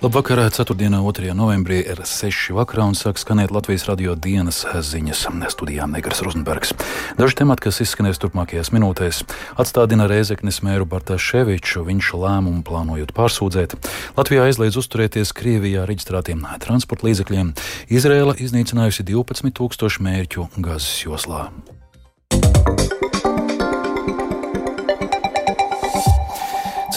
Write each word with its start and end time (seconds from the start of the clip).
Labvakar, 0.00 0.40
4. 0.48 0.88
novembrī 1.36 1.82
ir 1.84 1.98
6. 2.08 2.54
vakarā 2.56 2.86
un 2.88 2.94
sāk 2.96 3.18
skanēt 3.20 3.50
Latvijas 3.52 3.82
radio 3.84 4.14
dienas 4.16 4.62
ziņas 4.64 5.26
studijā 5.52 5.84
Negras 5.92 6.22
Rozenbergs. 6.24 6.72
Daži 7.18 7.36
temati, 7.42 7.66
kas 7.66 7.82
izskanēs 7.84 8.16
turpmākajās 8.22 8.72
minūtēs, 8.72 9.18
atstādina 9.60 10.06
Rēzeknes 10.08 10.62
mēru 10.64 10.88
Bartaševiču, 10.88 11.84
viņš 11.84 12.08
lēmumu 12.16 12.64
plānojot 12.64 13.12
pārsūdzēt. 13.12 13.76
Latvijā 14.16 14.46
aizliedz 14.48 14.80
uzturēties 14.80 15.34
Krievijā 15.36 15.84
reģistrētiem 15.84 16.48
transporta 16.64 17.04
līdzekļiem. 17.10 17.52
Izrēla 17.92 18.38
iznīcinājusi 18.40 19.04
12 19.04 19.52
tūkstošu 19.60 20.08
mērķu 20.08 20.48
gazas 20.64 20.96
joslā. 21.04 21.50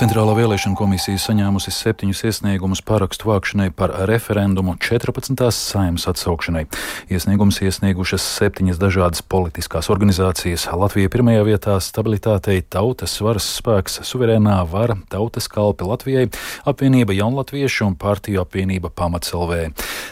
Centrālā 0.04 0.34
vēlēšana 0.36 0.76
komisija 0.76 1.16
saņēmusi 1.22 1.72
septiņus 1.72 2.26
iesniegumus 2.28 2.82
parakstu 2.84 3.30
vākšanai 3.30 3.70
par 3.72 3.94
referendumu 4.10 4.74
14. 4.84 5.46
saimnes 5.56 6.04
atsaukšanai. 6.12 6.66
Iesniegumus 7.08 7.62
iesniegušas 7.64 8.26
septiņas 8.34 8.82
dažādas 8.82 9.24
politiskās 9.24 9.88
organizācijas. 9.94 10.66
Latvija 10.76 11.08
pirmajā 11.14 11.46
vietā 11.48 11.78
stabilitātei, 11.80 12.58
tautas 12.68 13.16
varas 13.24 13.48
spēks, 13.62 14.02
suverēnā 14.04 14.58
vara, 14.74 14.98
tautas 15.08 15.48
kalpe 15.48 15.88
Latvijai, 15.88 16.26
apvienība 16.68 17.16
Jaunlatviešu 17.16 17.88
un 17.88 17.96
partiju 17.96 18.44
apvienība 18.44 18.92
Pamatselvē. 18.92 19.70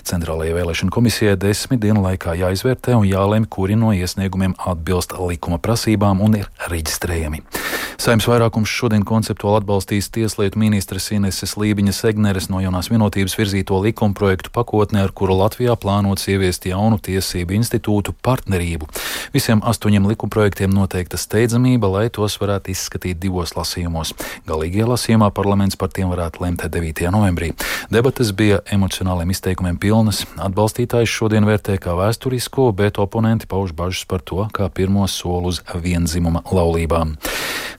Centrālajai 0.07 0.55
vēlēšana 0.55 0.95
komisijai 0.95 1.35
desmit 1.35 1.84
dienu 1.84 2.05
laikā 2.07 2.37
jāizvērtē 2.45 2.95
un 2.95 3.12
jālem, 3.12 3.43
kuri 3.43 3.76
no 3.76 3.91
iesniegumiem 3.91 4.55
atbilst 4.55 5.20
likuma 5.20 5.59
prasībām 5.59 6.23
un 6.23 6.39
ir 6.45 6.49
reģistrējami. 6.71 7.43
Saimnes 8.01 8.25
vairākums 8.25 8.71
šodien 8.73 9.03
konceptuāli 9.05 9.59
atbalstīs 9.59 10.07
Tieslietu 10.09 10.57
ministres 10.57 11.11
Ineses 11.13 11.51
Lībiņas 11.53 11.99
Egneres 12.09 12.48
no 12.49 12.57
jaunās 12.57 12.87
vienotības 12.89 13.35
virzīto 13.37 13.77
likumprojektu 13.84 14.49
pakotni, 14.55 15.03
ar 15.03 15.12
kuru 15.13 15.35
Latvijā 15.37 15.76
plānots 15.77 16.26
ieviest 16.34 16.65
jaunu 16.65 16.98
tiesību 16.98 17.53
institūtu 17.59 18.15
partnerību. 18.26 18.87
Visiem 19.35 19.61
astoņiem 19.70 20.07
likumprojektiem 20.09 20.73
noteikta 20.73 21.20
steidzamība, 21.21 21.91
lai 21.93 22.07
tos 22.09 22.39
varētu 22.41 22.73
izskatīt 22.73 23.21
divos 23.21 23.53
lasījumos. 23.53 24.15
Galīgajā 24.49 24.89
lasījumā 24.95 25.29
parlaments 25.37 25.77
par 25.77 25.93
tiem 25.93 26.09
varētu 26.09 26.41
lemt 26.41 26.65
9. 26.65 27.05
novembrī. 27.13 27.51
Debates 27.93 28.33
bija 28.33 28.63
emocionāliem 28.73 29.35
izteikumiem 29.35 29.77
pilnas. 29.77 30.23
Atbalstītājs 30.41 31.20
šodien 31.21 31.45
vērtē 31.45 31.77
kā 31.77 31.93
vēsturisko, 32.01 32.71
bet 32.81 32.98
oponenti 32.98 33.45
pauž 33.45 33.77
bažas 33.77 34.09
par 34.09 34.26
to, 34.26 34.49
kā 34.57 34.73
pirmo 34.73 35.05
soli 35.05 35.54
uz 35.54 35.61
vienzimuma 35.85 36.41
laulībām. 36.49 37.20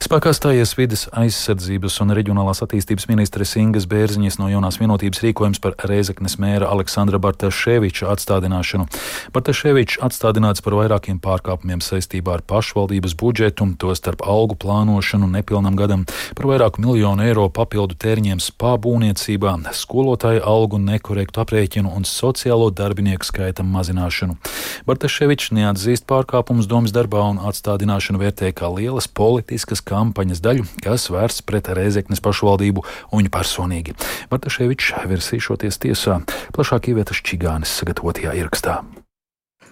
Spēkā 0.03 0.33
stājies 0.35 0.73
vidas 0.75 1.05
aizsardzības 1.15 1.95
un 2.03 2.11
reģionālās 2.17 2.59
attīstības 2.65 3.05
ministres 3.07 3.53
Ingas 3.55 3.85
Bērziņas 3.87 4.35
no 4.35 4.49
jaunās 4.51 4.75
vienotības 4.81 5.21
rīkojums 5.23 5.61
par 5.63 5.77
Reizeknes 5.87 6.33
mēra 6.43 6.67
Aleksandra 6.73 7.21
Bartaševiča 7.23 8.09
atstādināšanu. 8.11 8.83
Bartaševičs 9.31 10.01
atstādināts 10.03 10.59
par 10.65 10.75
vairākiem 10.75 11.21
pārkāpumiem 11.23 11.79
saistībā 11.79 12.33
ar 12.35 12.43
pašvaldības 12.43 13.15
budžetu, 13.21 13.69
tostarp 13.79 14.25
algu 14.27 14.57
plānošanu 14.59 15.29
nepilnam 15.37 15.79
gadam, 15.79 16.03
par 16.35 16.49
vairāku 16.51 16.83
miljonu 16.83 17.23
eiro 17.23 17.47
papildu 17.47 17.95
tēriņiem 18.03 18.43
spā 18.43 18.73
būvniecībā, 18.83 19.55
skolotāju 19.71 20.43
algu 20.43 20.81
nekorektu 20.83 21.45
aprēķinu 21.45 21.95
un 21.95 22.03
sociālo 22.03 22.67
darbinieku 22.75 23.29
skaita 23.29 23.63
mazināšanu. 23.63 24.35
Bartaševičs 24.83 25.53
neatzīst 25.55 26.09
pārkāpumus 26.11 26.67
domas 26.67 26.91
darbā 26.91 27.23
un 27.31 27.39
atstādināšanu 27.39 28.19
vērtē 28.19 28.51
kā 28.51 28.67
lielas 28.75 29.07
politiskas 29.07 29.79
kampaņas 29.93 30.41
daļu, 30.43 30.67
kas 30.83 31.07
vērsts 31.13 31.45
pret 31.47 31.69
Reizeknes 31.77 32.23
pašvaldību 32.23 32.83
un 33.11 33.21
viņu 33.21 33.33
personīgi. 33.33 33.97
Bartaševičs 34.33 35.07
virsīšoties 35.13 35.81
tiesā 35.85 36.19
plašāk 36.55 36.91
ievietas 36.93 37.23
Čigānes 37.23 37.79
sagatavotajā 37.79 38.37
ierakstā. 38.41 38.81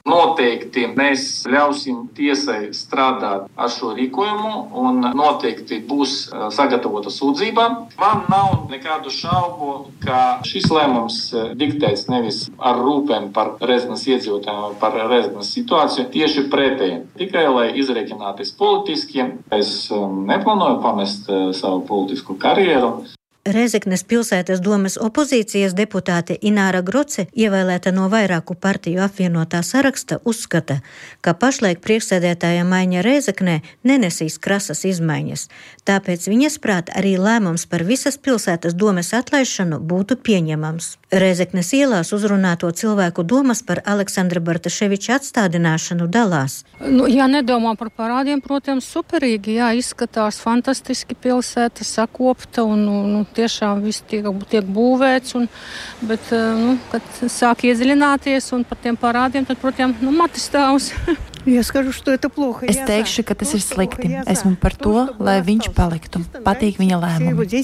Noteikti 0.07 0.87
mēs 0.97 1.43
ļausim 1.49 2.07
tiesai 2.17 2.71
strādāt 2.75 3.45
ar 3.55 3.69
šo 3.71 3.91
rīkojumu, 3.97 4.53
un 4.81 5.05
noteikti 5.17 5.81
būs 5.87 6.15
sagatavota 6.55 7.13
sūdzība. 7.13 7.67
Man 8.01 8.25
nav 8.31 8.65
nekādu 8.71 9.13
šaubu, 9.13 9.71
ka 10.05 10.41
šis 10.47 10.67
lēmums 10.73 11.19
diktēts 11.59 12.07
nevis 12.09 12.43
ar 12.57 12.81
rūpēm 12.81 13.29
par 13.35 13.53
Reznas 13.61 14.07
iedzīvotājiem 14.09 14.77
par 14.81 14.97
Reznas 15.11 15.53
situāciju, 15.53 16.09
tieši 16.13 16.47
pretēji. 16.51 16.99
Tikai 17.21 17.45
lai 17.51 17.69
izreikināties 17.77 18.55
politiski, 18.57 19.27
es 19.53 19.73
neplānoju 19.91 20.81
pamest 20.83 21.29
savu 21.57 21.83
politisko 21.87 22.39
karjeru. 22.41 22.95
Rezeknes 23.41 24.03
pilsētas 24.05 24.59
domas 24.61 24.99
opozīcijas 25.01 25.73
deputāte 25.73 26.35
Ināra 26.45 26.83
Groce, 26.85 27.25
ievēlēta 27.33 27.89
no 27.89 28.05
vairāku 28.13 28.53
partiju 28.53 29.01
apvienotā 29.01 29.63
saraksta, 29.65 30.19
uzskata, 30.29 30.77
ka 31.25 31.33
pašlaik 31.33 31.81
priekšsēdētāja 31.81 32.61
maiņa 32.69 33.01
Rezeknē 33.01 33.57
nenesīs 33.81 34.37
krasas 34.37 34.85
izmaiņas. 34.85 35.47
Tāpēc 35.89 36.29
viņas 36.29 36.61
prāt 36.61 36.93
arī 36.93 37.17
lēmums 37.17 37.65
par 37.65 37.81
visas 37.81 38.21
pilsētas 38.21 38.77
domas 38.77 39.09
atlaišanu 39.17 39.81
būtu 39.81 40.21
pieņemams. 40.21 41.00
Rezeknes 41.11 41.73
ielās 41.75 42.13
uzrunāto 42.15 42.69
cilvēku 42.71 43.25
domas 43.27 43.59
par 43.67 43.81
Aleksandra 43.83 44.39
Bartaševiča 44.39 45.17
atstādināšanu 45.17 46.05
dalās. 46.07 46.61
Nu, 46.79 47.03
ja 47.11 47.25
nedomā 47.27 47.73
par 47.75 47.89
parādiem, 47.91 48.39
protams, 48.39 48.87
superīgi, 48.87 49.57
jā, 49.57 49.73
izskatās 49.75 50.39
fantastiski 50.39 51.17
pilsēta, 51.19 51.83
sakopta 51.83 52.63
un, 52.63 52.87
un 52.87 53.27
tiešām 53.27 53.83
viss 53.83 54.05
tiek, 54.07 54.29
tiek 54.47 54.63
būvēts, 54.63 55.35
un, 55.35 55.49
bet, 55.99 56.31
eh, 56.31 56.47
nu, 56.63 56.77
kad 56.93 57.11
sāk 57.27 57.67
iedziļināties 57.67 58.47
un 58.55 58.63
par 58.63 58.79
tiem 58.79 58.95
parādiem, 58.95 59.43
tad, 59.43 59.59
protams, 59.59 59.99
nu, 59.99 60.15
matis 60.15 60.47
stāvs. 60.47 60.93
Es 62.69 62.77
teikšu, 62.85 63.23
ka 63.25 63.33
tas 63.33 63.55
ir 63.57 63.63
slikti. 63.65 64.13
Esmu 64.29 64.53
par 64.61 64.77
to, 64.77 65.07
lai 65.17 65.39
viņš 65.41 65.71
paliktu. 65.73 66.21
Patīk 66.45 66.77
viņa 66.77 66.99
lēmumi. 67.01 67.63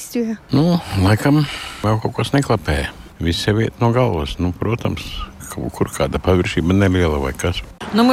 Nu, 0.50 0.80
laikam 1.06 1.44
vēl 1.84 2.02
kaut 2.02 2.18
kas 2.18 2.34
neklapē. 2.34 2.88
Viss 3.20 3.48
jau 3.48 3.58
iet 3.62 3.80
no 3.82 3.90
galvas. 3.96 4.36
Nu, 4.38 4.52
protams, 4.54 5.02
kaut 5.50 5.74
kur 5.74 5.90
kāda 5.90 6.20
paviršība 6.22 6.76
neliela 6.76 7.18
vai 7.22 7.34
kas. 7.34 7.64
Nu, 7.96 8.04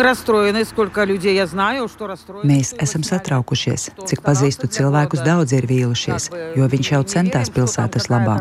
Mēs 2.47 2.73
esam 2.81 3.05
satraukušies. 3.05 3.89
Cik 4.09 4.23
pazīstu 4.25 4.71
cilvēkus, 4.71 5.25
daudz 5.27 5.53
ir 5.59 5.67
vīlušies, 5.69 6.31
jo 6.57 6.69
viņš 6.73 6.91
jau 6.95 7.03
centās 7.11 7.53
pilsētas 7.53 8.09
labā. 8.13 8.39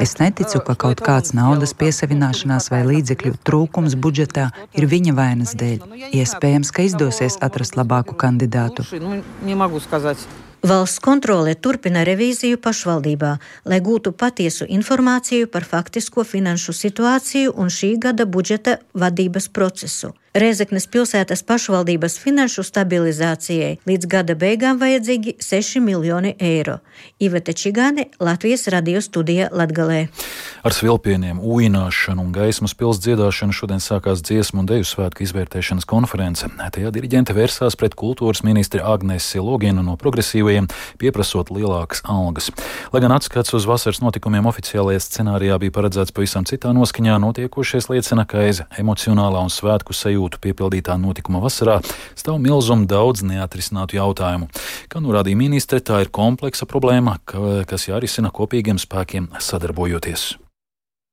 Es 0.00 0.16
neticu, 0.18 0.62
ka 0.66 0.74
kaut 0.86 1.04
kāds 1.04 1.36
naudas 1.36 1.76
piesavināšanās 1.78 2.70
vai 2.72 2.82
līdzekļu 2.90 3.36
trūkums 3.46 3.98
budžetā 4.00 4.50
ir 4.74 4.90
viņa 4.90 5.16
vainas 5.20 5.54
dēļ. 5.60 6.10
Iespējams, 6.10 6.72
ka 6.74 6.88
izdosies 6.88 7.38
atrast 7.44 7.76
labāku 7.78 8.16
kandidātu. 8.18 8.88
Valsts 10.60 11.00
kontrole 11.00 11.54
turpina 11.56 12.02
revīziju 12.04 12.58
pašvaldībā, 12.60 13.30
lai 13.64 13.78
gūtu 13.80 14.12
patiesu 14.12 14.66
informāciju 14.68 15.48
par 15.48 15.64
faktisko 15.64 16.24
finanšu 16.24 16.74
situāciju 16.76 17.54
un 17.56 17.72
šī 17.72 17.94
gada 18.02 18.26
budžeta 18.28 18.76
vadības 18.92 19.48
procesu. 19.48 20.12
Rēzeknes 20.30 20.84
pilsētas 20.86 21.40
pašvaldības 21.42 22.14
finanšu 22.22 22.62
stabilizācijai 22.62 23.80
līdz 23.82 24.06
gada 24.06 24.36
beigām 24.38 24.76
vajadzīgi 24.78 25.32
6 25.42 25.80
miljoni 25.82 26.36
eiro. 26.38 26.76
Ivete 27.18 27.50
Čigāne, 27.50 28.04
Latvijas 28.22 28.68
radio 28.70 29.00
studija 29.02 29.48
Latgalē. 29.50 30.04
Ar 30.62 30.76
svilpieniem, 30.76 31.40
ūināšanu 31.42 32.22
un 32.22 32.28
gaismas 32.30 32.76
pils 32.78 33.00
dziedāšanu 33.02 33.56
šodien 33.56 33.82
sākās 33.82 34.22
dziesmu 34.22 34.62
un 34.62 34.68
deju 34.70 34.86
svētku 34.86 35.24
izvērtēšanas 35.26 35.88
konference. 35.90 36.46
Tajā 36.46 36.94
diriģente 36.94 37.34
vērsās 37.34 37.74
pret 37.74 37.98
kultūras 37.98 38.44
ministri 38.46 38.78
Agnēsi 38.78 39.42
Logienu 39.42 39.82
no 39.82 39.96
progresīvajiem, 39.98 40.70
pieprasot 41.02 41.50
lielākas 41.50 42.04
algas. 42.06 42.52
Lai 42.94 43.02
gan 43.02 43.16
atskats 43.16 43.56
uz 43.58 43.66
vasaras 43.66 43.98
notikumiem 43.98 44.46
oficiālajā 44.46 45.02
scenārijā 45.08 45.58
bija 45.58 45.74
paredzēts 45.80 46.14
pavisam 46.14 46.46
citā 46.46 46.70
noskaņā, 46.76 47.18
notiekošies 47.26 47.90
liecina, 47.90 48.28
ka 48.30 48.46
aiz 48.46 48.62
emocionālā 48.78 49.42
un 49.42 49.50
svētku 49.50 49.96
sajūta 49.96 50.19
sajūtu 50.20 50.40
piepildītā 50.44 50.96
notikuma 51.00 51.40
vasarā 51.40 51.80
stāv 52.18 52.40
milzuma 52.40 52.86
daudz 52.86 53.24
neatrisinātu 53.24 53.96
jautājumu. 53.96 54.50
Kā 54.88 55.00
norādīja 55.00 55.36
ministre, 55.36 55.80
tā 55.80 56.04
ir 56.04 56.12
kompleksa 56.12 56.66
problēma, 56.66 57.18
kas 57.24 57.88
jārisina 57.88 58.30
kopīgiem 58.30 58.78
spēkiem 58.78 59.32
sadarbojoties. 59.40 60.49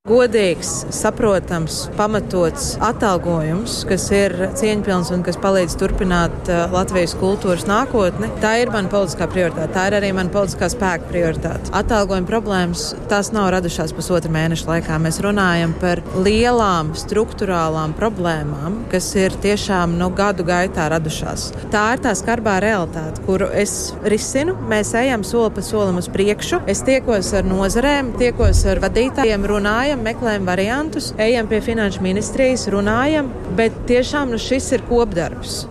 Godīgs, 0.07 0.85
saprotams, 0.95 1.81
pamatots 1.97 2.77
atalgojums, 2.79 3.81
kas 3.89 4.05
ir 4.15 4.31
cieņpilns 4.55 5.09
un 5.11 5.23
kas 5.25 5.35
palīdz 5.43 5.73
turpināt 5.81 6.47
uh, 6.47 6.61
Latvijas 6.71 7.11
kultūras 7.19 7.65
nākotni, 7.67 8.29
tā 8.39 8.53
ir 8.61 8.71
mana 8.71 8.87
politiskā 8.87 9.27
prioritāte. 9.27 9.73
Tā 9.75 9.89
ir 9.89 9.97
arī 9.97 10.13
mana 10.15 10.31
politiskā 10.31 10.69
spēka 10.71 11.09
prioritāte. 11.09 11.73
Atalgojuma 11.75 12.29
problēmas 12.29 12.85
tās 13.11 13.33
nav 13.35 13.49
radušās 13.57 13.91
pusotra 13.97 14.31
mēneša 14.31 14.69
laikā. 14.69 14.99
Mēs 15.03 15.19
runājam 15.25 15.73
par 15.81 15.99
lielām 16.15 16.93
struktūrālām 16.95 17.97
problēmām, 17.99 18.79
kas 18.93 19.09
ir 19.19 19.35
tiešām 19.43 19.97
no 19.99 20.07
gadu 20.15 20.47
gaitā 20.47 20.87
radušās. 20.95 21.49
Tā 21.75 21.83
ir 21.97 22.05
tā 22.07 22.15
skarbā 22.15 22.61
realitāte, 22.63 23.25
kuru 23.27 23.51
es 23.51 23.91
risinu. 24.07 24.55
Mēs 24.71 24.95
ejam 24.95 25.27
soli 25.27 25.51
pa 25.59 25.67
solim 25.67 25.99
uz 25.99 26.07
priekšu. 26.15 26.63
Es 26.71 26.85
tiekos 26.87 27.35
ar 27.35 27.43
nozarēm, 27.51 28.15
tiekos 28.23 28.63
ar 28.71 28.79
vadītājiem, 28.87 29.51
runājam 29.51 29.96
runājam, 29.97 30.03
meklējam 30.03 30.45
variantus, 30.45 31.13
ejam 31.17 31.47
pie 31.47 31.61
finanšu 31.61 32.01
ministrijas, 32.01 32.67
runājam, 32.69 33.31
bet 33.55 33.73
tiešām 33.87 34.31
nu, 34.31 34.37
šis 34.37 34.71
ir 34.73 34.81
kopdarbs. 34.87 35.67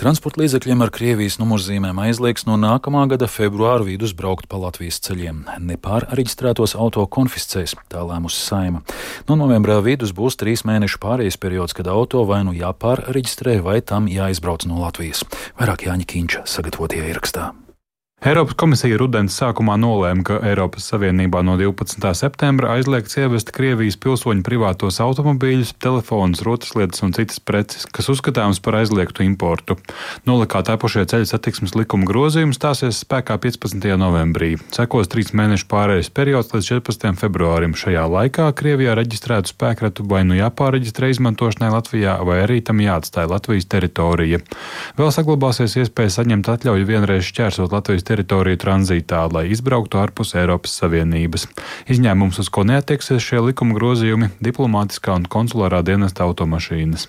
Transporta 0.00 0.40
līdzekļiem 0.40 0.80
ar 0.80 0.90
Krievijas 0.90 1.36
numurzīmēm 1.38 1.98
aizliegs 2.00 2.46
no 2.46 2.56
nākamā 2.56 3.06
gada 3.10 3.26
februāra 3.28 3.84
vidus 3.84 4.14
braukt 4.16 4.48
pa 4.48 4.56
Latvijas 4.56 4.96
ceļiem. 5.04 5.44
Nepārreģistrētos 5.60 6.72
auto 6.74 7.04
konfiscēs, 7.04 7.76
tā 7.92 8.00
lēmusi 8.00 8.40
saima. 8.40 8.80
No 9.28 9.36
novembra 9.36 9.82
vidus 9.84 10.14
būs 10.16 10.40
trīs 10.40 10.64
mēnešu 10.64 11.02
pārējais 11.02 11.36
periods, 11.36 11.76
kad 11.76 11.90
auto 11.92 12.24
vai 12.24 12.40
nu 12.48 12.56
jāpārreģistrē, 12.56 13.60
vai 13.60 13.82
tam 13.84 14.08
jāizbrauc 14.08 14.64
no 14.70 14.80
Latvijas. 14.80 15.26
Vairāk 15.60 15.84
Jāņa 15.90 16.08
Kīņša 16.08 16.46
sagatavotajā 16.48 17.10
ierakstā. 17.12 17.50
Eiropas 18.20 18.52
komisija 18.60 18.98
rudens 19.00 19.32
sākumā 19.40 19.78
nolēma, 19.80 20.20
ka 20.28 20.34
Eiropas 20.44 20.84
Savienībā 20.90 21.40
no 21.40 21.54
12. 21.56 22.04
septembra 22.18 22.74
aizliegts 22.74 23.16
ievest 23.16 23.48
Krievijas 23.56 23.94
pilsoņu 23.96 24.42
privātos 24.44 24.98
automobīļus, 25.00 25.70
telefonus, 25.80 26.42
rotaslietas 26.44 27.00
un 27.00 27.14
citas 27.16 27.40
preces, 27.40 27.86
kas 27.88 28.10
uzskatāms 28.12 28.60
par 28.60 28.76
aizliegtu 28.82 29.24
importu. 29.24 29.78
Nolikā 30.28 30.60
tāpošie 30.68 31.06
ceļu 31.08 31.30
satiksmes 31.30 31.72
likuma 31.78 32.04
grozījumi 32.10 32.52
stāsies 32.52 32.98
spēkā 33.06 33.38
15. 33.40 33.88
novembrī. 34.02 34.50
Sekos 34.76 35.08
trīs 35.08 35.32
mēnešu 35.32 35.64
pārējais 35.72 36.12
periods 36.12 36.52
līdz 36.52 36.70
14. 36.74 37.16
februārim. 37.24 37.72
Šajā 37.72 38.04
laikā 38.04 38.50
Krievijā 38.60 38.98
reģistrētu 39.00 39.54
spēkratu 39.54 40.04
vai 40.12 40.26
nu 40.28 40.36
jāpāreģistrē 40.36 41.08
izmantošanai 41.14 41.72
Latvijā, 41.72 42.18
vai 42.28 42.42
arī 42.44 42.60
tam 42.60 42.84
jāatstāja 42.84 43.32
Latvijas 43.32 43.70
teritorija. 43.72 44.44
Vēl 45.00 45.10
saglabāsies 45.16 45.80
iespēja 45.80 46.18
saņemt 46.20 46.52
atļauju 46.58 46.92
vienreiz 46.92 47.24
šķērsot 47.32 47.72
Latvijas 47.72 48.09
teritoriju 48.10 48.58
tranzītā, 48.60 49.22
lai 49.32 49.46
izbrauktu 49.54 50.00
ārpus 50.02 50.34
Eiropas 50.38 50.74
Savienības. 50.80 51.46
Izņēmums, 51.90 52.40
uz 52.42 52.50
ko 52.52 52.64
neatieksies 52.68 53.24
šie 53.24 53.40
likuma 53.46 53.76
grozījumi- 53.78 54.30
diplomātiskā 54.48 55.16
un 55.16 55.26
konsulārā 55.30 55.82
dienesta 55.86 56.26
automašīnas. 56.26 57.06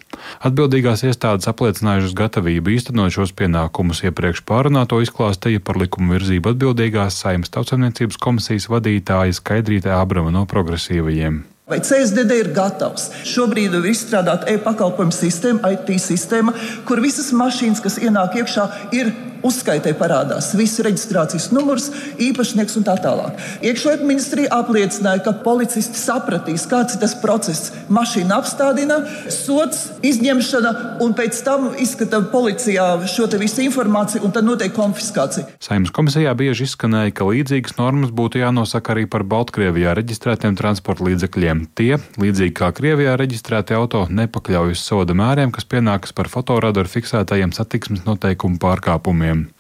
Atbildīgās 0.48 1.06
iestādes 1.09 1.50
apliecinājušas 1.51 2.18
gatavību 2.21 2.75
īstenot 2.77 3.12
šos 3.18 3.33
pienākumus 3.33 4.03
iepriekš 4.07 4.45
pārunāto 4.45 5.01
izklāstīja 5.01 5.63
par 5.63 5.81
likuma 5.81 6.18
virzību 6.18 6.53
atbildīgās 6.53 7.18
saimnes 7.24 7.50
tautsamniecības 7.50 8.21
komisijas 8.21 8.69
vadītāja 8.69 9.33
Skaidrīte 9.39 9.89
Ābrama 9.92 10.31
no 10.31 10.45
progresīvajiem. 10.45 11.44
Vai 11.71 11.80
CSDD 11.80 12.36
ir 12.36 12.50
gatavs? 12.51 13.06
Šobrīd 13.24 13.77
ir 13.77 13.86
izstrādāta 13.88 14.50
e-pakalpojumu 14.51 15.13
sistēma, 15.15 15.69
IT 15.77 15.94
sistēma, 16.04 16.51
kur 16.83 17.00
visas 17.00 17.30
mašīnas, 17.31 17.80
kas 17.86 17.95
ienāk 18.01 18.36
iekšā, 18.42 18.65
ir 18.97 19.13
uzskaitē 19.48 19.94
parādās 20.00 20.52
viss 20.58 20.82
reģistrācijas 20.84 21.50
numurs, 21.56 21.90
īpašnieks 22.22 22.78
un 22.80 22.86
tā 22.88 22.96
tālāk. 23.02 23.40
Iekšlietu 23.66 24.08
ministrija 24.08 24.52
apliecināja, 24.62 25.24
ka 25.26 25.36
policisti 25.46 26.00
sapratīs, 26.00 26.68
kāds 26.70 26.96
ir 26.96 27.04
tas 27.04 27.16
process. 27.22 27.72
Mašīna 27.92 28.38
apstādina, 28.42 29.02
sots, 29.34 29.88
izņemšana, 30.06 30.74
un 31.04 31.16
pēc 31.18 31.42
tam 31.46 31.72
izskata 31.82 32.22
policijā 32.32 32.88
šo 33.10 33.30
visu 33.42 33.64
informāciju, 33.66 34.26
un 34.28 34.36
tad 34.36 34.48
notiek 34.48 34.74
konfiskācija. 34.76 35.48
Saimnes 35.64 35.94
komisijā 35.96 36.34
bieži 36.38 36.68
izskanēja, 36.68 37.14
ka 37.16 37.28
līdzīgas 37.30 37.78
normas 37.80 38.14
būtu 38.16 38.42
jānosaka 38.42 38.96
arī 38.96 39.08
par 39.10 39.26
Baltkrievijā 39.28 39.96
reģistrētiem 39.98 40.58
transporta 40.60 41.08
līdzekļiem. 41.08 41.66
Tie, 41.78 41.96
līdzīgi 42.22 42.56
kā 42.58 42.72
Krievijā 42.76 43.16
reģistrēti 43.20 43.76
auto, 43.78 44.06
nepakļaujas 44.12 44.84
soda 44.86 45.16
mēriem, 45.18 45.54
kas 45.56 45.68
pienākas 45.70 46.16
par 46.18 46.30
fotoradaru 46.32 46.92
fiksētajiem 46.92 47.54
satiksmes 47.56 48.06
noteikumu 48.08 48.60
pārkāpumiem 48.62 49.31
him 49.31 49.54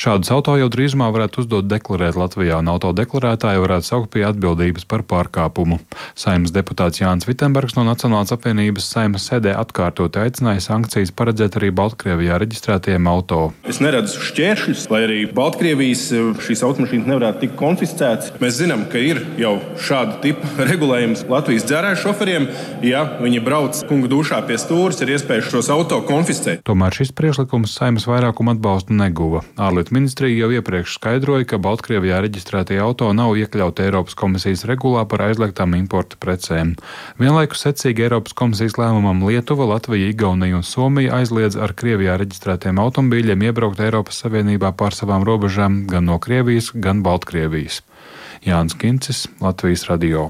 Šādus 0.00 0.30
auto 0.32 0.54
jau 0.56 0.68
drīzumā 0.72 1.10
varētu 1.12 1.42
uzdot 1.42 1.68
deklarēt 1.68 2.16
Latvijā, 2.16 2.58
un 2.62 2.70
autodeklarētāji 2.72 3.60
varētu 3.62 3.86
saukt 3.86 4.10
pie 4.14 4.24
atbildības 4.24 4.86
par 4.88 5.04
pārkāpumu. 5.08 5.78
Saimnes 6.18 6.54
deputāts 6.54 7.02
Jānis 7.02 7.28
Vitsenbergs 7.28 7.76
no 7.76 7.84
Nacionālās 7.86 8.32
apvienības 8.34 8.88
saimnes 8.88 9.26
sēdē 9.28 9.52
atkārtot 9.60 10.16
aicināja 10.20 10.64
sankcijas 10.64 11.12
paredzēt 11.16 11.58
arī 11.60 11.70
Baltkrievijā 11.76 12.38
reģistrētiem 12.40 13.08
auto. 13.10 13.52
Es 13.68 13.82
neredzu 13.84 14.22
šķēršļus, 14.30 14.86
lai 14.92 15.02
arī 15.06 15.18
Baltkrievijas 15.36 16.06
eh, 16.16 16.32
šīs 16.46 16.64
automašīnas 16.66 17.10
nevarētu 17.12 17.44
tikt 17.44 17.56
konfiscētas. 17.60 18.32
Mēs 18.42 18.58
zinām, 18.62 18.86
ka 18.92 19.00
ir 19.02 19.22
jau 19.40 19.54
šāda 19.76 20.18
tipa 20.24 20.50
regulējums 20.70 21.26
Latvijas 21.30 21.68
dzērāju 21.68 22.00
šoferiem. 22.06 22.48
Ja 22.86 23.04
viņi 23.20 23.44
brauc 23.44 23.84
kungu 23.88 24.10
dušā 24.12 24.40
pie 24.48 24.58
stūres, 24.60 25.02
ir 25.04 25.14
iespēja 25.16 25.46
šos 25.52 25.70
auto 25.74 26.00
konfiscēt. 26.08 26.64
Tomēr 26.68 26.96
šis 26.96 27.14
priekšlikums 27.16 27.76
saimnes 27.78 28.08
vairākumu 28.08 28.56
atbalstu 28.56 28.96
neguva. 28.96 29.42
Ārlietu 29.60 29.81
Ārlietu 29.82 29.96
ministrija 29.98 30.44
jau 30.44 30.52
iepriekš 30.54 30.92
skaidroja, 30.94 31.42
ka 31.50 31.58
Baltkrievijā 31.58 32.20
reģistrētie 32.22 32.76
auto 32.78 33.08
nav 33.10 33.34
iekļauti 33.34 33.82
Eiropas 33.82 34.14
komisijas 34.14 34.62
regulā 34.70 35.02
par 35.10 35.24
aizliegtām 35.26 35.74
importa 35.74 36.14
precēm. 36.22 36.76
Vienlaikus 37.18 37.64
secīgi 37.66 38.04
Eiropas 38.06 38.36
komisijas 38.38 38.78
lēmumam 38.78 39.24
Lietuva, 39.26 39.66
Latvija, 39.72 40.12
Igaunija 40.14 40.60
un 40.60 40.62
Somija 40.62 41.18
aizliedz 41.18 41.58
ar 41.58 41.74
Krievijā 41.74 42.14
reģistrētiem 42.22 42.78
automobīļiem 42.78 43.42
iebraukt 43.48 43.82
Eiropas 43.82 44.22
Savienībā 44.22 44.70
pār 44.78 44.94
savām 44.94 45.26
robežām 45.26 45.82
gan 45.90 46.06
no 46.06 46.20
Krievijas, 46.22 46.70
gan 46.78 47.02
Baltkrievijas. 47.02 47.82
Jānis 48.46 48.78
Kincis, 48.78 49.26
Latvijas 49.42 49.88
radio. 49.90 50.28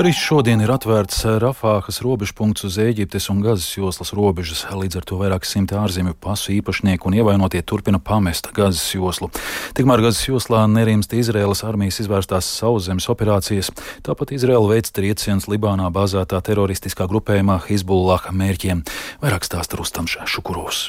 Arī 0.00 0.14
šodien 0.16 0.62
ir 0.64 0.70
atvērts 0.72 1.18
Rafāhas 1.42 1.98
robežpunkts 2.00 2.64
uz 2.64 2.78
Eģiptes 2.80 3.26
un 3.28 3.42
Gazas 3.44 3.66
joslas 3.76 4.14
robežas. 4.16 4.62
Līdz 4.72 4.96
ar 4.96 5.04
to 5.04 5.18
vairāk 5.20 5.44
simti 5.44 5.76
ārzemju 5.76 6.14
pasu 6.16 6.54
īpašnieku 6.54 7.10
un 7.10 7.18
ievainotie 7.18 7.60
turpina 7.60 8.00
pamest 8.00 8.48
Gazas 8.56 8.86
joslu. 8.94 9.28
Tikmēr 9.76 10.00
Gazas 10.06 10.22
joslā 10.24 10.62
nerimst 10.72 11.12
Izraēlas 11.12 11.60
armijas 11.68 12.00
izvērstās 12.00 12.48
sauszemes 12.48 13.10
operācijas, 13.12 13.68
tāpat 14.06 14.32
Izraela 14.38 14.72
veic 14.72 14.88
triecienus 14.88 15.50
Libānā 15.52 15.92
bāzētā 15.92 16.40
teroristiskā 16.48 17.04
grupējumā 17.04 17.58
Hizbullah 17.68 18.30
mērķiem. 18.32 18.80
Vairāk 19.20 19.44
stāsta 19.44 19.76
Rustams 19.76 20.16
Šukurovs. 20.24 20.86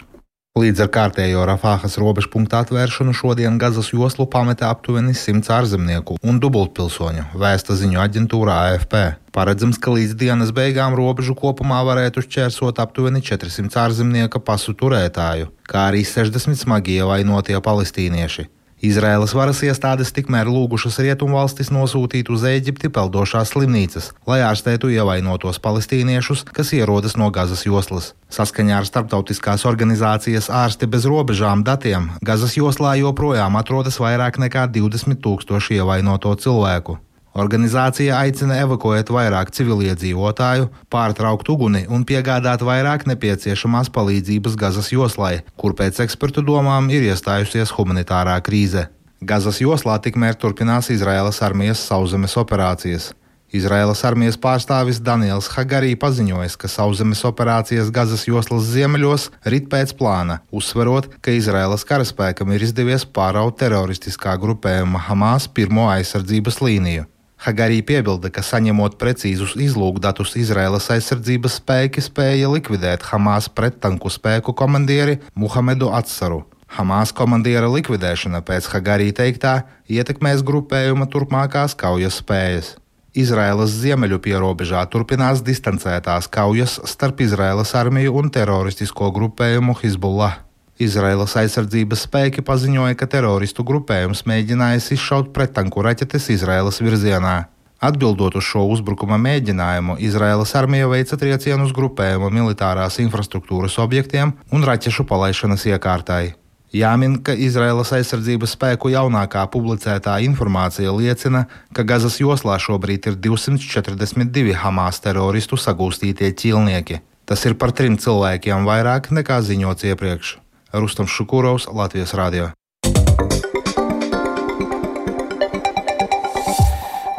Līdz 0.52 0.82
ar 0.84 0.90
kārtējo 0.92 1.46
Rafāhas 1.48 1.94
robežpunktu 1.96 2.58
atvēršanu 2.60 3.14
šodien 3.16 3.56
Gazas 3.56 3.94
joslu 3.94 4.26
pameta 4.28 4.68
aptuveni 4.68 5.14
100 5.16 5.48
ārzemnieku 5.56 6.18
un 6.28 6.42
dubultpilsoņu, 6.44 7.24
vēsta 7.40 7.78
ziņu 7.80 8.02
aģentūra 8.04 8.58
AFP. 8.66 8.98
Paredzams, 9.32 9.80
ka 9.80 9.96
līdz 9.96 10.18
dienas 10.20 10.52
beigām 10.52 10.92
robežu 11.00 11.38
kopumā 11.40 11.80
varētu 11.88 12.26
šķērsot 12.28 12.84
aptuveni 12.84 13.24
400 13.24 13.80
ārzemnieka 13.86 14.44
pasu 14.44 14.76
turētāju, 14.76 15.54
kā 15.72 15.88
arī 15.94 16.04
60 16.04 16.60
smagi 16.60 17.00
ievainotie 17.00 17.56
palestīnieši. 17.56 18.52
Izraēlas 18.82 19.36
varas 19.38 19.60
iestādes 19.62 20.10
tikmēr 20.16 20.50
lūgušas 20.50 20.96
rietumvalstis 21.06 21.70
nosūtīt 21.70 22.32
uz 22.34 22.42
Eģipti 22.50 22.90
peldošās 22.90 23.54
slimnīcas, 23.54 24.08
lai 24.26 24.40
ārstētu 24.42 24.90
ievainotos 24.90 25.62
palestīniešus, 25.62 26.48
kas 26.50 26.74
ierodas 26.74 27.14
no 27.14 27.30
Gazas 27.30 27.62
joslas. 27.68 28.16
Saskaņā 28.34 28.80
ar 28.82 28.90
starptautiskās 28.90 29.68
organizācijas 29.70 30.50
ārsti 30.50 30.90
bez 30.90 31.06
robežām 31.06 31.62
datiem 31.68 32.10
Gazas 32.26 32.58
joslā 32.58 32.96
joprojām 33.04 33.62
atrodas 33.62 34.02
vairāk 34.02 34.42
nekā 34.42 34.66
20 34.74 35.22
tūkstoši 35.22 35.78
ievainoto 35.78 36.34
cilvēku. 36.42 36.98
Organizācija 37.32 38.18
aicina 38.20 38.58
evakuēt 38.60 39.08
vairāk 39.08 39.54
civiliedzīvotāju, 39.56 40.68
pārtraukt 40.92 41.48
uguni 41.54 41.86
un 41.88 42.04
piegādāt 42.04 42.66
vairāk 42.68 43.06
nepieciešamās 43.08 43.88
palīdzības 43.96 44.58
Gazas 44.60 44.92
joslai, 44.92 45.38
kur 45.56 45.72
pēc 45.80 46.02
ekspertu 46.04 46.44
domām 46.44 46.92
ir 46.92 47.08
iestājusies 47.08 47.72
humanitārā 47.78 48.36
krīze. 48.44 48.90
Gazas 49.24 49.62
joslā 49.64 49.96
tikmēr 50.04 50.36
turpinās 50.36 50.92
Izraēlas 50.92 51.40
armijas 51.46 51.84
sauszemes 51.88 52.36
operācijas. 52.42 53.12
Izraēlas 53.52 54.02
armijas 54.08 54.38
pārstāvis 54.40 55.02
Daniels 55.04 55.50
Hagarī 55.52 55.92
paziņojis, 56.00 56.56
ka 56.60 56.70
sauszemes 56.72 57.24
operācijas 57.28 57.92
Gazas 57.92 58.24
joslas 58.28 58.70
ziemeļos 58.72 59.28
rit 59.54 59.68
pēc 59.72 59.92
plāna, 60.00 60.40
uzsverot, 60.56 61.10
ka 61.24 61.36
Izraēlas 61.36 61.84
karaspēkam 61.88 62.52
ir 62.56 62.64
izdevies 62.68 63.04
pāraut 63.04 63.60
teroristiskā 63.60 64.38
grupējuma 64.40 65.04
Hamas 65.08 65.50
pirmo 65.52 65.90
aizsardzības 65.92 66.62
līniju. 66.64 67.11
Hagarī 67.42 67.80
piebilda, 67.82 68.30
ka 68.30 68.44
saņemot 68.46 69.00
precīzus 69.02 69.56
izlūkdatus, 69.58 70.36
Izraēlas 70.38 70.92
aizsardzības 70.94 71.56
spēki 71.58 72.04
spēja 72.06 72.52
likvidēt 72.54 73.08
Hamas 73.10 73.48
prettanku 73.50 74.12
spēku 74.14 74.54
komandieri 74.54 75.18
Muhamedu 75.34 75.90
Atsaru. 75.90 76.44
Hamas 76.78 77.10
komandiera 77.18 77.66
likvidēšana 77.66 78.44
pēc 78.46 78.70
Hagarī 78.76 79.10
teiktā 79.18 79.56
ietekmēs 79.90 80.46
grupējuma 80.46 81.10
turpmākās 81.10 81.74
kaujas 81.82 82.22
spējas. 82.22 82.76
Izraēlas 83.18 83.74
ziemeļu 83.82 84.22
pierobežā 84.24 84.86
turpinās 84.94 85.42
distancētās 85.44 86.30
kaujas 86.32 86.78
starp 86.94 87.26
Izraēlas 87.26 87.74
armiju 87.76 88.22
un 88.22 88.30
teroristisko 88.32 89.10
grupējumu 89.18 89.76
Hizbullah. 89.82 90.38
Izraēlas 90.82 91.36
aizsardzības 91.42 92.06
spēki 92.08 92.44
paziņoja, 92.46 92.98
ka 92.98 93.08
teroristu 93.10 93.66
grupējums 93.68 94.26
mēģinājis 94.30 94.92
izšaut 94.98 95.32
pretanku 95.36 95.84
raķetes 95.86 96.30
Izraēlas 96.34 96.82
virzienā. 96.82 97.36
Atbildot 97.82 98.36
uz 98.38 98.46
šo 98.46 98.68
uzbrukuma 98.70 99.18
mēģinājumu, 99.22 99.96
Izraēlas 100.06 100.54
armija 100.60 100.90
veica 100.92 101.18
triecienus 101.18 101.74
grupējuma 101.74 102.30
militārās 102.34 103.00
infrastruktūras 103.02 103.80
objektiem 103.82 104.36
un 104.54 104.68
raķešu 104.68 105.08
palaišanas 105.10 105.66
iekārtai. 105.72 106.36
Jāmin, 106.72 107.18
ka 107.26 107.34
Izraēlas 107.36 107.90
aizsardzības 107.98 108.54
spēku 108.56 108.94
jaunākā 108.94 109.42
publicētā 109.52 110.20
informācija 110.24 110.94
liecina, 110.96 111.48
ka 111.76 111.84
Gazas 111.84 112.16
joslā 112.22 112.56
šobrīd 112.64 113.10
ir 113.12 113.18
242 113.26 114.56
Hamas 114.62 115.02
teroristu 115.04 115.60
sagūstītie 115.60 116.32
ķīlnieki. 116.32 117.02
Tas 117.28 117.44
ir 117.50 117.58
par 117.60 117.74
trim 117.76 117.98
cilvēkiem 118.00 118.64
vairāk 118.70 119.12
nekā 119.12 119.42
ziņots 119.50 119.90
iepriekš. 119.92 120.38
Rustam 120.74 121.08
Šukurovs, 121.08 121.68
Latvijas 121.74 122.16
Rādio. 122.16 122.52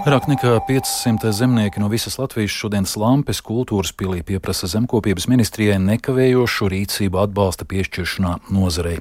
Vairāk 0.03 0.25
nekā 0.27 0.57
500 0.67 1.31
zemnieki 1.31 1.79
no 1.79 1.87
visas 1.87 2.17
Latvijas 2.19 2.51
šodien 2.51 2.89
Slampes 2.91 3.39
kultūras 3.47 3.93
pilī 3.95 4.25
pieprasa 4.27 4.67
zemkopības 4.67 5.29
ministrijai 5.31 5.77
nekavējošu 5.79 6.67
rīcību 6.73 7.21
atbalsta 7.23 7.69
piešķiršanā 7.71 8.33
nozarei. 8.51 8.97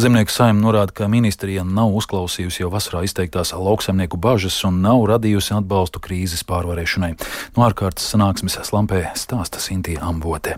Zemnieku 0.00 0.32
saima 0.32 0.62
norāda, 0.62 0.94
ka 0.96 1.10
ministrija 1.12 1.60
nav 1.68 1.92
uzklausījusi 2.00 2.62
jau 2.62 2.70
vasarā 2.72 3.02
izteiktās 3.04 3.52
lauksaimnieku 3.52 4.16
bažas 4.16 4.56
un 4.64 4.80
nav 4.86 5.04
radījusi 5.12 5.58
atbalstu 5.58 6.00
krīzes 6.00 6.46
pārvarēšanai. 6.48 7.12
No 7.58 7.66
ārkārtas 7.68 8.08
sanāksmes 8.14 8.56
Slampē 8.64 9.10
stāsta 9.12 9.60
Sintīna 9.60 10.08
Amvote. 10.08 10.56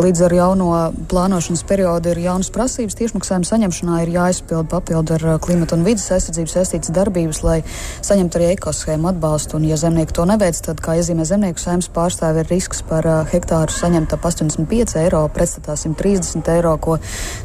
Līdz 0.00 0.22
ar 0.24 0.32
jauno 0.32 0.66
plānošanas 1.10 1.60
periodu 1.68 2.08
ir 2.14 2.22
jaunas 2.24 2.48
prasības. 2.54 2.94
Tiešmaksājuma 2.96 3.44
saņemšanā 3.44 3.98
ir 4.00 4.12
jāizpild 4.14 4.70
papildu 4.72 5.12
ar 5.18 5.24
uh, 5.28 5.34
klimata 5.42 5.76
un 5.76 5.84
vidas 5.84 6.06
aizsardzību 6.16 6.48
saistītas 6.48 6.92
darbības, 6.96 7.42
lai 7.44 7.58
saņemtu 8.00 8.40
arī 8.40 8.46
ekoshēmu 8.54 9.10
atbalstu. 9.10 9.58
Un, 9.58 9.66
ja 9.68 9.76
zemnieki 9.76 10.16
to 10.16 10.24
neveic, 10.24 10.56
tad, 10.64 10.80
kā 10.80 10.94
iezīmē 10.96 11.26
zemnieku 11.28 11.60
saimnes 11.60 11.90
pārstāvi, 11.92 12.40
ir 12.40 12.48
risks 12.48 12.80
par 12.88 13.06
uh, 13.06 13.18
hektāru 13.28 13.74
saņemt 13.76 14.14
ap 14.16 14.24
85 14.24 14.96
eiro, 15.02 15.20
pretstatā 15.36 15.76
130 15.76 16.48
eiro, 16.54 16.72
ko 16.80 16.96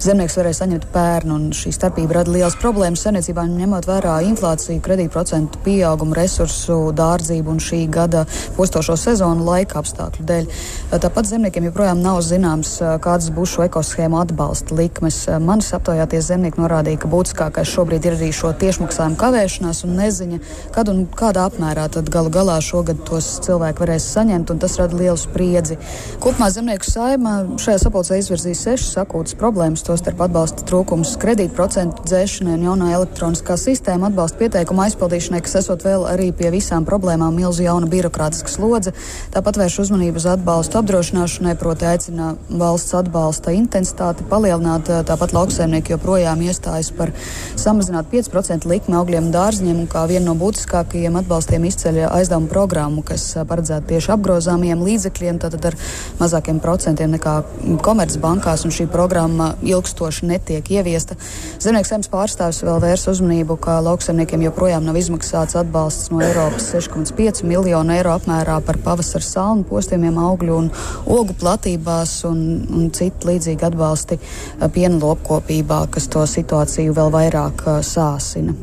zemnieks 0.07 0.39
varēja 0.39 0.61
saņemt 0.61 0.87
pērn. 0.95 1.35
Un 1.35 1.51
šī 1.59 1.75
starpība 1.75 2.21
rada 2.21 2.33
liels 2.37 2.55
problēmas 2.63 3.03
saimniecībā, 3.03 3.45
ņemot 3.51 3.91
vērā 3.91 4.15
inflāciju, 4.29 4.79
kredītprocentu 4.87 5.59
pieaugumu, 5.67 6.15
resursu 6.15 6.79
dārdzību 6.95 7.51
un 7.57 7.61
šī 7.67 7.83
gada 7.99 8.23
postošo 8.55 8.95
sezonu 8.95 9.43
laika 9.51 9.83
apstākļu 9.83 10.29
dēļ. 10.31 10.49
Tāpat 10.95 11.33
zemniekiem 11.35 11.67
joprojām 11.73 11.99
nav 11.99 12.14
nav 12.15 12.23
zināms, 12.23 12.69
kādas 13.03 13.27
būs 13.35 13.55
šo 13.55 13.65
ekoshēmu 13.65 14.15
atbalsta 14.21 14.75
likmes. 14.77 15.17
Manis 15.43 15.73
aptaujāties 15.75 16.29
zemnieki 16.29 16.61
norādīja, 16.61 17.01
ka 17.01 17.09
būtiskākais 17.11 17.67
šobrīd 17.67 18.05
ir 18.07 18.15
arī 18.15 18.29
šo 18.31 18.53
tiešmaksājumu 18.55 19.17
kavēšanās 19.19 19.81
un 19.83 19.97
neziņa, 19.99 20.39
kad 20.75 20.87
un 20.91 21.01
kādā 21.11 21.43
apmērā 21.49 21.89
tad 21.91 22.07
galu 22.13 22.31
galā 22.31 22.55
šogad 22.63 23.01
tos 23.07 23.27
cilvēki 23.43 23.83
varēs 23.83 24.07
saņemt, 24.15 24.53
un 24.53 24.61
tas 24.63 24.77
rada 24.79 24.95
lielu 24.95 25.17
spriedzi. 25.19 25.75
Kopumā 26.23 26.47
zemnieku 26.55 26.87
saima 26.87 27.33
šajā 27.59 27.81
sapulcē 27.83 28.21
izvirzīja 28.21 28.61
sešas 28.61 29.01
akūtas 29.03 29.35
problēmas, 29.41 29.83
tostarp 29.83 30.23
atbalsta 30.27 30.63
trūkums 30.69 31.17
kredītprocentu 31.19 32.07
dzēšanai 32.07 32.55
un 32.55 32.65
jaunā 32.69 32.93
elektroniskā 32.95 33.59
sistēma 33.59 34.07
atbalsta 34.11 34.39
pieteikuma 34.39 34.87
aizpildīšanai, 34.87 35.43
kas 35.43 35.59
esot 35.65 35.83
vēl 35.83 36.07
arī 36.13 36.31
pie 36.31 36.53
visām 36.55 36.87
problēmām 36.87 37.35
milzu 37.35 37.67
jauna 37.67 37.91
birokrātiska 37.91 38.55
slodze. 38.55 38.95
Tāpat 39.35 39.59
vērš 39.59 39.81
uzmanību 39.87 40.21
uz 40.21 40.29
atbalstu 40.37 40.79
apdrošināšanai, 40.79 41.57
proti 41.59 41.89
aicina 42.05 42.35
valsts 42.49 42.93
atbalsta 42.93 43.51
intensitāti 43.55 44.25
palielināt. 44.29 44.89
Tāpat 45.07 45.33
lauksaimnieki 45.33 45.95
joprojām 45.95 46.41
iestājas 46.45 46.91
par 46.93 47.09
samazināt 47.57 48.11
5% 48.11 48.67
likmi 48.69 48.93
augļiem 48.95 49.25
un 49.25 49.33
dārziņiem, 49.33 49.79
un 49.81 49.87
kā 49.89 50.05
vienu 50.05 50.27
no 50.29 50.35
būtiskākajiem 50.37 51.17
atbalstiem 51.17 51.65
izceļ 51.65 52.03
aizdevumu 52.11 52.49
programmu, 52.51 53.01
kas 53.05 53.23
paredzēta 53.49 53.89
tieši 53.89 54.11
apgrozāmiem 54.13 54.83
līdzekļiem, 54.85 55.39
tātad 55.41 55.65
ar 55.71 55.77
mazākiem 56.19 56.59
procentiem 56.61 57.15
nekā 57.15 57.33
komercbankās, 57.81 58.67
un 58.67 58.75
šī 58.75 58.85
programma 58.91 59.55
ilgstoši 59.65 60.29
netiek 60.29 60.69
ieviesta. 60.77 61.17
Zemnieks 61.57 61.89
saimnes 61.89 62.11
pārstāvis 62.13 62.61
vēl 62.65 62.83
vērs 62.85 63.07
uzmanību, 63.09 63.57
ka 63.65 63.79
lauksaimniekiem 63.85 64.45
joprojām 64.45 64.85
nav 64.85 65.01
izmaksāts 65.01 65.57
atbalsts 65.57 66.13
no 66.13 66.21
Eiropas 66.21 66.69
6,5 66.75 67.41
miljonu 67.49 67.97
eiro 67.97 68.13
apmērā 68.13 68.59
par 68.65 68.77
pavasara 68.85 69.25
salmu 69.25 69.65
postījumiem 69.69 70.21
augļu 70.21 70.61
un 70.61 70.71
ogu 71.17 71.33
platībā 71.39 71.94
saimniecībās 71.95 72.23
un, 72.27 72.39
un 72.75 72.91
citi 72.91 73.27
līdzīgi 73.29 73.65
atbalsti 73.65 74.19
eh, 74.19 74.69
piena 74.71 74.99
lopkopībā, 74.99 75.87
kas 75.91 76.07
to 76.07 76.25
situāciju 76.25 76.93
vēl 76.95 77.11
vairāk 77.11 77.67
eh, 77.67 77.83
sāsina. 77.83 78.55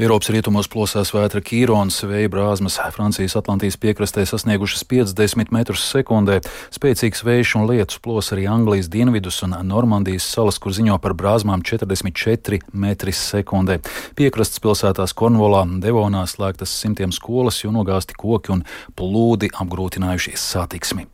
Eiropas 0.00 0.30
rietumos 0.32 0.70
plosās 0.72 1.10
vētra 1.12 1.42
Kīrons, 1.44 1.98
vēja 2.08 2.30
brāzmas 2.32 2.78
Francijas 2.94 3.34
Atlantijas 3.36 3.76
piekrastē 3.76 4.24
sasniegušas 4.24 4.86
50 4.88 5.52
metrus 5.52 5.84
sekundē. 5.84 6.38
Spēcīgs 6.72 7.20
vējš 7.20 7.52
un 7.60 7.66
lietus 7.68 8.00
plos 8.00 8.32
arī 8.32 8.46
Anglijas 8.48 8.88
dienvidus 8.88 9.42
un 9.44 9.52
Normandijas 9.68 10.24
salas, 10.24 10.56
kur 10.56 10.72
ziņo 10.72 10.96
par 10.96 11.12
brāzmām 11.12 11.60
44 11.60 12.62
metri 12.72 13.12
sekundē. 13.12 13.82
Piekrastes 14.16 14.64
pilsētās 14.64 15.12
Kornvolā, 15.12 15.66
Devonā 15.84 16.24
slēgtas 16.24 16.72
simtiem 16.72 17.12
skolas, 17.12 17.60
jo 17.60 17.76
nogāzti 17.76 18.16
koki 18.16 18.56
un 18.56 18.64
plūdi 18.96 19.52
apgrūtinājuši 19.52 20.38
satiksmi. 20.40 21.04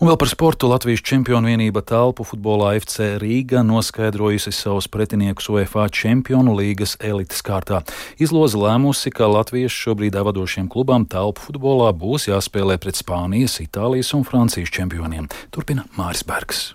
Un 0.00 0.10
vēl 0.10 0.18
par 0.20 0.30
sportu 0.30 0.68
Latvijas 0.70 1.02
čempionu 1.06 1.50
vienība 1.52 1.82
telpu 1.86 2.26
futbolā 2.28 2.74
FC 2.80 3.14
Rīga 3.22 3.64
noskaidrojusi 3.66 4.52
savus 4.54 4.88
pretiniekus 4.90 5.50
UEFA 5.52 5.88
Čempionu 5.88 6.56
līgas 6.58 6.96
elites 7.00 7.42
kārtā. 7.44 7.82
Izloze 8.18 8.60
lēmusi, 8.60 9.12
ka 9.14 9.30
Latvijas 9.30 9.74
šobrīd 9.74 10.20
vadošiem 10.20 10.70
klubām 10.72 11.08
telpu 11.10 11.48
futbolā 11.48 11.90
būs 11.96 12.28
jāspēlē 12.30 12.78
pret 12.82 13.00
Spānijas, 13.00 13.60
Itālijas 13.64 14.14
un 14.16 14.24
Francijas 14.28 14.72
čempioniem. 14.74 15.28
Turpina 15.54 15.88
Māris 15.98 16.26
Bergs. 16.26 16.72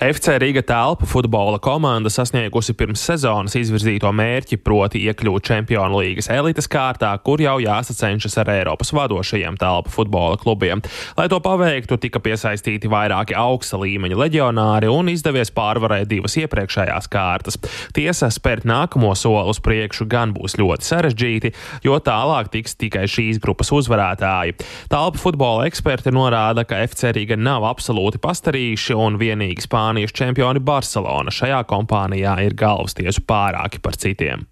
FC 0.00 0.28
Riga 0.38 0.60
telpu 0.62 1.06
futbola 1.08 1.56
komanda 1.58 2.10
sasniegusi 2.12 2.74
pirms 2.76 3.00
sezonas 3.00 3.54
izvirzīto 3.56 4.10
mērķi, 4.12 4.58
proti 4.60 5.00
iekļūt 5.08 5.46
Čempionu 5.48 6.02
līgas 6.02 6.26
elites 6.34 6.66
kārtā, 6.68 7.14
kur 7.24 7.40
jau 7.40 7.54
jāsacenšas 7.64 8.36
ar 8.42 8.50
Eiropas 8.52 8.92
vadošajiem 8.92 9.56
telpu 9.56 9.94
futbola 9.94 10.36
klubiem. 10.36 10.82
Lai 11.16 11.30
to 11.32 11.38
paveiktu, 11.40 11.96
tika 11.96 12.20
piesaistīti 12.20 12.90
vairāki 12.92 13.32
augsta 13.40 13.80
līmeņa 13.80 14.18
leģionāri 14.20 14.90
un 14.92 15.08
izdevies 15.14 15.48
pārvarēt 15.56 16.12
divas 16.12 16.36
iepriekšējās 16.42 17.08
kārtas. 17.08 17.56
Tiesa, 17.96 18.28
spērt 18.28 18.68
nākamo 18.68 19.14
soli 19.16 19.48
uz 19.48 19.62
priekšu 19.64 20.04
gan 20.12 20.36
būs 20.36 20.58
ļoti 20.60 20.90
sarežģīti, 20.90 21.54
jo 21.88 21.96
tālāk 22.04 22.52
tiks 22.52 22.76
tikai 22.76 23.06
šīs 23.08 23.40
grupas 23.40 23.72
uzvarētāji. 23.72 24.58
Telpu 24.92 25.24
futbola 25.24 25.64
eksperti 25.72 26.12
norāda, 26.12 26.68
ka 26.68 26.84
FC 26.84 27.16
Riga 27.16 27.40
nav 27.40 27.64
absolūti 27.72 28.20
pastarījuši 28.20 29.00
un 29.00 29.16
vienīgi 29.24 29.64
spāņu 29.64 29.85
Spānijas 29.86 30.10
čempioni 30.18 30.58
Barcelona 30.58 31.30
šajā 31.30 31.60
kompānijā 31.70 32.32
ir 32.42 32.56
galvastiesu 32.58 33.22
pārāki 33.22 33.78
par 33.78 33.94
citiem. 33.94 34.42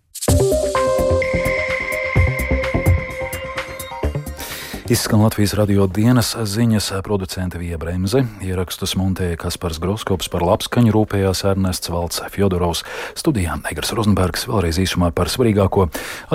Izskan 4.88 5.22
Latvijas 5.24 5.54
radio 5.54 5.86
dienas 5.86 6.34
ziņas 6.36 6.90
producente 7.04 7.56
Vija 7.58 7.78
Bremse, 7.80 8.20
ierakstus 8.44 8.92
montēja 9.00 9.38
Kaspars 9.40 9.78
Groskops 9.80 10.28
par 10.28 10.42
labskaņu 10.44 10.92
rūpējās 10.92 11.40
Ernests 11.48 11.88
Valds 11.88 12.20
Fjodorovs. 12.34 12.82
Studijā 13.16 13.56
Egars 13.70 13.94
Rozenbergs 13.96 14.44
vēlreiz 14.44 14.76
īsumā 14.82 15.08
par 15.16 15.30
svarīgāko 15.32 15.86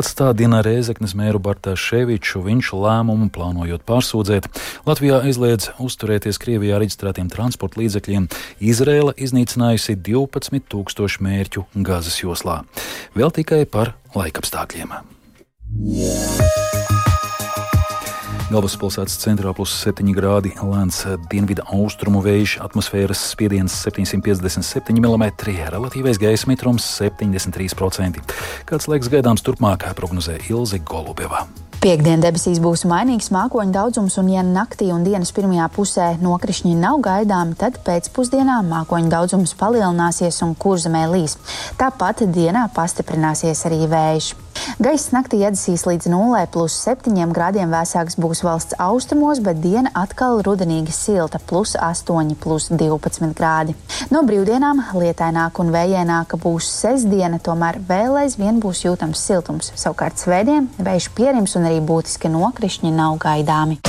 atstādina 0.01 0.63
Rēzeknes 0.65 1.13
mēru 1.19 1.37
Bartāševiču, 1.45 2.41
viņš 2.47 2.71
lēmumu 2.73 3.29
plānojot 3.35 3.85
pārsūdzēt. 3.85 4.49
Latvijā 4.89 5.19
aizliedz 5.29 5.69
uzturēties 5.77 6.41
Krievijā 6.41 6.79
reģistrētiem 6.81 7.29
transporta 7.29 7.77
līdzekļiem. 7.83 8.25
Izrēla 8.65 9.13
iznīcinājusi 9.13 9.93
12 10.09 10.65
tūkstošu 10.73 11.21
mērķu 11.27 11.67
gazas 11.85 12.17
joslā. 12.23 12.63
Vēl 13.13 13.29
tikai 13.29 13.67
par 13.69 13.93
laikapstākļiem. 14.17 14.97
Yeah. 15.69 16.58
Galvaspilsētas 18.49 19.19
centrā 19.21 19.51
plus 19.53 19.69
7 19.83 20.09
grādi, 20.17 20.55
lēns 20.57 21.03
dienvidu 21.29 21.61
austrumu 21.69 22.23
vējš, 22.25 22.55
atmosfēras 22.65 23.21
spiediens 23.35 23.75
757 23.85 24.97
mm, 24.97 25.27
relatīvais 25.69 26.17
gaisa 26.17 26.49
mitrums 26.49 26.87
73%. 26.97 28.23
Kāds 28.65 28.89
laiks 28.89 29.13
gaidāms 29.13 29.45
turpmāk, 29.45 29.85
prognozē 29.93 30.39
Ilze 30.49 30.81
Golubeva. 30.81 31.45
Piektdien 31.79 32.19
debesīs 32.19 32.57
būs 32.59 32.81
mainīgs 32.89 33.29
mākoņu 33.31 33.71
daudzums, 33.71 34.17
un, 34.19 34.33
ja 34.33 34.41
naktī 34.43 34.89
un 34.91 35.05
dienas 35.05 35.29
pirmajā 35.31 35.69
pusē 35.77 36.09
nokrišņi 36.19 36.73
nav 36.75 36.99
gaidāmi, 37.05 37.55
tad 37.55 37.77
pēcpusdienā 37.85 38.57
mākoņu 38.67 39.13
daudzums 39.13 39.53
palielināsies 39.61 40.41
un 40.43 40.57
kurzemē 40.59 41.05
līs. 41.13 41.37
Tāpat 41.79 42.25
dienā 42.33 42.65
pastiprināsies 42.75 43.63
arī 43.69 43.85
vējš. 43.93 44.33
Gaiss 44.79 45.09
naktī 45.11 45.41
iedasīs 45.43 45.81
līdz 45.83 46.07
0,7 46.07 47.33
grādiem 47.35 47.67
vēsāks 47.67 48.15
būs 48.15 48.39
valsts 48.47 48.77
austrumos, 48.79 49.41
bet 49.43 49.59
diena 49.59 49.91
atkal 49.91 50.39
rudenīgi 50.39 50.95
silta- 50.95 51.41
plus 51.49 51.75
8, 51.75 52.31
plus 52.39 52.69
12 52.71 53.35
grādi. 53.35 53.75
No 54.09 54.23
brīvdienām 54.23 54.79
lietaināk 54.95 55.59
un 55.59 55.75
vējaināka 55.75 56.39
būs 56.39 56.71
sestdiena, 56.71 57.41
tomēr 57.43 57.83
vēl 57.83 58.23
aizvien 58.23 58.61
būs 58.61 58.85
jūtams 58.87 59.19
siltums. 59.19 59.73
Savukārt 59.75 60.15
svētdien 60.15 60.69
vējš 60.79 61.09
pierims 61.13 61.57
un 61.57 61.63
arī 61.63 61.83
būtiski 61.85 62.31
nokrišņi 62.31 62.93
nav 62.93 63.17
gaidāmi. 63.17 63.79